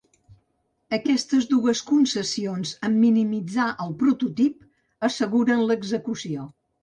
Aquestes 0.97 1.43
dues 1.49 1.81
concessions 1.89 2.71
en 2.89 2.97
minimitzar 3.03 3.67
el 3.85 3.93
prototip 4.01 5.07
asseguren 5.11 5.63
l'execució. 5.73 6.49